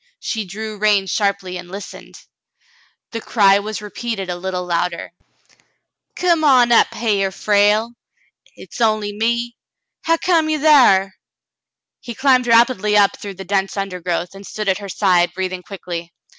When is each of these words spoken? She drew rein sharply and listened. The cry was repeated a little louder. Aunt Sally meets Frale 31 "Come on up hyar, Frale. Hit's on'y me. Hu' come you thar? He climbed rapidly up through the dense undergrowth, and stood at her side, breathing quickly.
She 0.19 0.45
drew 0.45 0.79
rein 0.79 1.05
sharply 1.05 1.57
and 1.57 1.69
listened. 1.69 2.15
The 3.11 3.21
cry 3.21 3.59
was 3.59 3.83
repeated 3.83 4.31
a 4.31 4.35
little 4.35 4.65
louder. 4.65 5.13
Aunt 6.17 6.17
Sally 6.17 6.35
meets 6.37 6.41
Frale 6.41 6.41
31 6.41 6.41
"Come 6.41 6.43
on 6.43 6.71
up 6.71 6.87
hyar, 6.95 7.31
Frale. 7.31 7.93
Hit's 8.55 8.81
on'y 8.81 9.13
me. 9.13 9.55
Hu' 10.07 10.17
come 10.17 10.49
you 10.49 10.59
thar? 10.59 11.13
He 11.99 12.15
climbed 12.15 12.47
rapidly 12.47 12.97
up 12.97 13.19
through 13.19 13.35
the 13.35 13.45
dense 13.45 13.77
undergrowth, 13.77 14.33
and 14.33 14.43
stood 14.47 14.67
at 14.67 14.79
her 14.79 14.89
side, 14.89 15.33
breathing 15.35 15.61
quickly. 15.61 16.11